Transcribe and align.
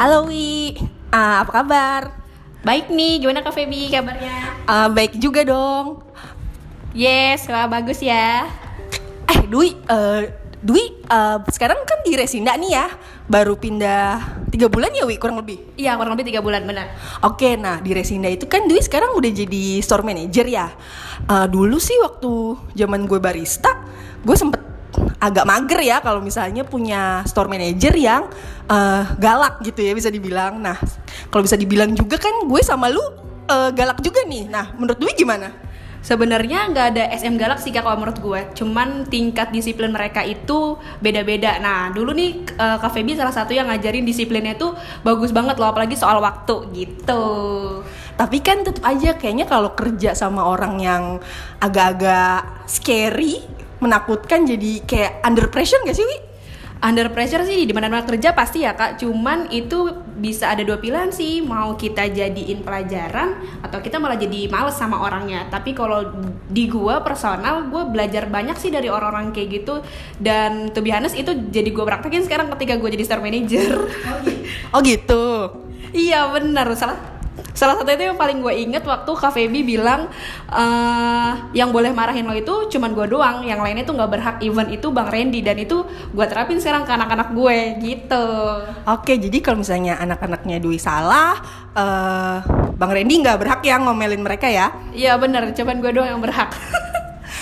Halo 0.00 0.32
Wi, 0.32 0.72
Ah, 1.12 1.44
apa 1.44 1.60
kabar? 1.60 2.08
Baik 2.64 2.88
nih, 2.88 3.20
gimana 3.20 3.44
Kak 3.44 3.52
Feby 3.52 3.92
kabarnya? 3.92 4.32
Ah, 4.64 4.88
baik 4.88 5.20
juga 5.20 5.44
dong. 5.44 6.00
Yes, 6.96 7.44
wah 7.52 7.68
bagus 7.68 8.00
ya. 8.00 8.48
Eh 9.28 9.44
Dwi, 9.44 9.76
eh, 9.76 10.20
Dwi 10.64 11.04
eh, 11.04 11.36
sekarang 11.52 11.84
kan 11.84 12.00
di 12.00 12.16
Resinda 12.16 12.56
nih 12.56 12.80
ya, 12.80 12.88
baru 13.28 13.60
pindah 13.60 14.40
tiga 14.48 14.72
bulan 14.72 14.88
ya 14.96 15.04
Wi 15.04 15.20
kurang 15.20 15.36
lebih. 15.36 15.76
Iya, 15.76 16.00
kurang 16.00 16.16
lebih 16.16 16.32
tiga 16.32 16.40
bulan 16.40 16.64
benar. 16.64 16.96
Oke, 17.20 17.60
nah 17.60 17.84
di 17.84 17.92
Resinda 17.92 18.32
itu 18.32 18.48
kan 18.48 18.64
Dwi 18.64 18.80
sekarang 18.80 19.12
udah 19.12 19.28
jadi 19.28 19.84
store 19.84 20.00
manager 20.00 20.48
ya. 20.48 20.72
Eh, 21.28 21.46
dulu 21.52 21.76
sih 21.76 22.00
waktu 22.00 22.56
zaman 22.72 23.04
gue 23.04 23.20
barista, 23.20 23.84
gue 24.24 24.32
sempet 24.32 24.59
agak 25.20 25.44
mager 25.44 25.80
ya 25.84 26.00
kalau 26.00 26.24
misalnya 26.24 26.64
punya 26.64 27.20
store 27.28 27.52
manager 27.52 27.92
yang 27.92 28.26
eh, 28.66 29.04
galak 29.20 29.60
gitu 29.60 29.84
ya 29.84 29.92
bisa 29.92 30.08
dibilang. 30.08 30.58
Nah, 30.58 30.80
kalau 31.28 31.44
bisa 31.44 31.60
dibilang 31.60 31.92
juga 31.92 32.16
kan 32.16 32.48
gue 32.48 32.60
sama 32.64 32.88
lu 32.88 33.04
eh, 33.46 33.70
galak 33.76 34.00
juga 34.00 34.24
nih. 34.24 34.48
Nah, 34.48 34.72
menurut 34.80 34.96
Dwi 34.96 35.12
gimana? 35.12 35.70
Sebenarnya 36.00 36.72
nggak 36.72 36.86
ada 36.96 37.04
SM 37.12 37.36
Galak 37.36 37.60
sih 37.60 37.76
Kak 37.76 37.84
kalau 37.84 38.00
menurut 38.00 38.16
gue. 38.24 38.40
Cuman 38.56 39.04
tingkat 39.12 39.52
disiplin 39.52 39.92
mereka 39.92 40.24
itu 40.24 40.80
beda-beda. 41.04 41.60
Nah, 41.60 41.92
dulu 41.92 42.16
nih 42.16 42.40
eh, 42.56 42.76
Kak 42.80 42.88
Feby 42.96 43.20
salah 43.20 43.36
satu 43.36 43.52
yang 43.52 43.68
ngajarin 43.68 44.08
disiplinnya 44.08 44.56
itu 44.56 44.72
bagus 45.04 45.28
banget 45.36 45.60
loh, 45.60 45.68
apalagi 45.68 46.00
soal 46.00 46.24
waktu 46.24 46.72
gitu. 46.72 47.24
Tapi 48.16 48.38
kan 48.40 48.64
tetap 48.64 48.84
aja 48.84 49.16
kayaknya 49.16 49.44
kalau 49.44 49.76
kerja 49.76 50.16
sama 50.16 50.44
orang 50.48 50.80
yang 50.80 51.04
agak-agak 51.60 52.64
scary, 52.64 53.44
menakutkan 53.80 54.44
jadi 54.44 54.84
kayak 54.84 55.24
under 55.24 55.48
pressure 55.48 55.80
gak 55.84 55.96
sih 55.96 56.06
Wi? 56.06 56.18
Under 56.80 57.12
pressure 57.12 57.44
sih 57.44 57.68
di 57.68 57.76
mana-mana 57.76 58.08
kerja 58.08 58.32
pasti 58.32 58.64
ya 58.64 58.72
kak. 58.72 58.96
Cuman 58.96 59.52
itu 59.52 59.92
bisa 60.16 60.48
ada 60.48 60.64
dua 60.64 60.80
pilihan 60.80 61.12
sih. 61.12 61.44
Mau 61.44 61.76
kita 61.76 62.08
jadiin 62.08 62.64
pelajaran 62.64 63.36
atau 63.60 63.84
kita 63.84 64.00
malah 64.00 64.16
jadi 64.16 64.48
males 64.48 64.80
sama 64.80 64.96
orangnya. 64.96 65.44
Tapi 65.52 65.76
kalau 65.76 66.08
di 66.48 66.72
gua 66.72 67.04
personal, 67.04 67.68
gue 67.68 67.84
belajar 67.84 68.32
banyak 68.32 68.56
sih 68.56 68.72
dari 68.72 68.88
orang-orang 68.88 69.28
kayak 69.28 69.60
gitu. 69.60 69.84
Dan 70.16 70.72
to 70.72 70.80
be 70.80 70.88
honest 70.88 71.20
itu 71.20 71.36
jadi 71.52 71.68
gue 71.68 71.84
praktekin 71.84 72.24
sekarang 72.24 72.48
ketika 72.56 72.80
gue 72.80 72.88
jadi 72.96 73.04
store 73.04 73.28
manager. 73.28 73.84
Oh 74.72 74.80
gitu. 74.80 75.52
iya 76.08 76.32
benar. 76.32 76.64
Salah 76.80 77.19
salah 77.60 77.76
satu 77.76 77.92
itu 77.92 78.08
yang 78.08 78.16
paling 78.16 78.40
gue 78.40 78.54
inget 78.56 78.80
waktu 78.88 79.12
Kak 79.12 79.36
Feby 79.36 79.60
bilang 79.60 80.08
eh 80.48 81.32
yang 81.52 81.68
boleh 81.68 81.92
marahin 81.92 82.24
lo 82.24 82.32
itu 82.32 82.72
cuman 82.72 82.96
gue 82.96 83.06
doang. 83.12 83.44
Yang 83.44 83.60
lainnya 83.60 83.84
tuh 83.84 83.94
nggak 84.00 84.10
berhak. 84.16 84.36
Even 84.40 84.72
itu 84.72 84.88
Bang 84.88 85.12
Randy. 85.12 85.44
Dan 85.44 85.60
itu 85.60 85.84
gue 85.84 86.26
terapin 86.26 86.56
sekarang 86.56 86.88
ke 86.88 86.92
anak-anak 86.96 87.36
gue 87.36 87.58
gitu. 87.84 88.26
Oke, 88.88 89.20
jadi 89.20 89.38
kalau 89.44 89.60
misalnya 89.60 90.00
anak-anaknya 90.00 90.56
Dwi 90.56 90.80
salah, 90.80 91.36
eh 91.76 92.38
Bang 92.80 92.96
Randy 92.96 93.20
nggak 93.20 93.36
berhak 93.36 93.60
ya 93.60 93.76
ngomelin 93.76 94.24
mereka 94.24 94.48
ya. 94.48 94.72
Iya 94.96 95.20
bener, 95.20 95.52
cuman 95.52 95.84
gue 95.84 95.90
doang 95.92 96.16
yang 96.16 96.22
berhak. 96.24 96.56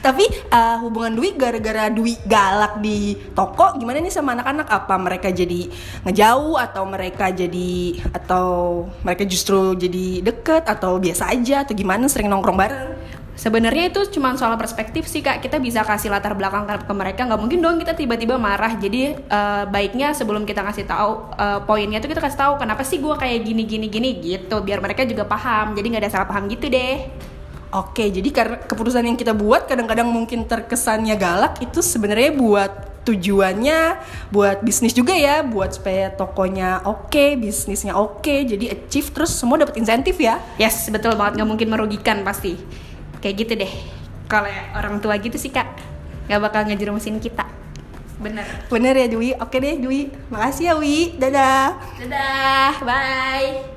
Tapi 0.00 0.24
eh, 0.28 0.76
hubungan 0.80 1.12
Dwi 1.12 1.36
gara-gara 1.36 1.92
Dwi 1.92 2.16
galak 2.24 2.80
di 2.80 3.16
toko, 3.36 3.76
gimana 3.76 4.00
nih 4.00 4.12
sama 4.12 4.32
anak-anak? 4.32 4.66
Apa 4.68 4.96
mereka 4.96 5.28
jadi 5.28 5.68
ngejauh 6.08 6.56
atau 6.56 6.88
mereka 6.88 7.28
jadi 7.28 8.00
atau 8.16 8.48
mereka 9.04 9.28
justru 9.28 9.76
jadi 9.76 10.24
deket 10.24 10.64
atau 10.64 10.96
biasa 10.96 11.28
aja 11.28 11.68
atau 11.68 11.76
gimana 11.76 12.08
sering 12.08 12.32
nongkrong 12.32 12.56
bareng? 12.56 12.90
Sebenarnya 13.40 13.88
itu 13.88 14.04
cuma 14.12 14.36
soal 14.36 14.52
perspektif 14.60 15.08
sih 15.08 15.24
kak. 15.24 15.40
Kita 15.40 15.56
bisa 15.56 15.80
kasih 15.80 16.12
latar 16.12 16.36
belakang 16.36 16.68
ke 16.68 16.92
mereka. 16.92 17.24
Nggak 17.24 17.40
mungkin 17.40 17.64
dong 17.64 17.80
kita 17.80 17.96
tiba-tiba 17.96 18.36
marah. 18.36 18.76
Jadi 18.76 19.16
eh, 19.16 19.64
baiknya 19.64 20.12
sebelum 20.12 20.44
kita 20.44 20.60
ngasih 20.60 20.84
tahu 20.84 21.12
eh, 21.40 21.60
poinnya 21.64 22.04
tuh 22.04 22.12
kita 22.12 22.20
kasih 22.20 22.36
tahu 22.36 22.52
kenapa 22.60 22.84
sih 22.84 23.00
gue 23.00 23.14
kayak 23.16 23.40
gini 23.40 23.64
gini 23.64 23.86
gini 23.88 24.10
gitu. 24.20 24.60
Biar 24.60 24.84
mereka 24.84 25.08
juga 25.08 25.24
paham. 25.24 25.72
Jadi 25.72 25.86
nggak 25.88 26.02
ada 26.04 26.12
salah 26.12 26.28
paham 26.28 26.52
gitu 26.52 26.68
deh. 26.68 27.29
Oke, 27.70 28.10
jadi 28.10 28.26
karena 28.34 28.58
keputusan 28.66 29.06
yang 29.06 29.14
kita 29.14 29.30
buat 29.30 29.70
kadang-kadang 29.70 30.10
mungkin 30.10 30.42
terkesannya 30.42 31.14
galak 31.14 31.62
itu 31.62 31.78
sebenarnya 31.78 32.34
buat 32.34 32.90
tujuannya 33.00 33.96
buat 34.28 34.60
bisnis 34.60 34.92
juga 34.92 35.16
ya, 35.16 35.40
buat 35.46 35.72
supaya 35.72 36.12
tokonya 36.12 36.84
oke, 36.84 37.38
bisnisnya 37.40 37.96
oke, 37.96 38.44
jadi 38.44 38.76
achieve 38.76 39.08
terus 39.14 39.32
semua 39.32 39.56
dapat 39.62 39.78
insentif 39.80 40.18
ya. 40.18 40.42
Yes 40.60 40.90
betul 40.92 41.16
banget 41.16 41.40
nggak 41.40 41.48
mungkin 41.48 41.68
merugikan 41.70 42.26
pasti. 42.26 42.58
Kayak 43.22 43.34
gitu 43.46 43.52
deh. 43.62 43.72
Kalau 44.26 44.50
orang 44.76 44.98
tua 44.98 45.14
gitu 45.22 45.38
sih 45.38 45.50
kak 45.50 45.66
nggak 46.26 46.40
bakal 46.42 46.66
ngejerumusin 46.66 47.18
kita. 47.22 47.46
Bener. 48.20 48.44
Bener 48.68 48.94
ya 48.98 49.08
Dwi? 49.08 49.32
Oke 49.40 49.62
deh 49.62 49.80
Dwi, 49.80 50.12
makasih 50.28 50.64
ya 50.70 50.74
Wi, 50.76 51.16
dadah. 51.16 51.80
Dadah, 52.04 52.74
bye. 52.84 53.69